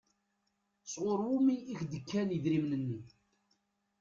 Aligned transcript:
Sɣur 0.91 1.19
wumi 1.27 1.55
i 1.71 1.73
k-d-kan 1.79 2.29
idrimen-nni? 2.37 2.99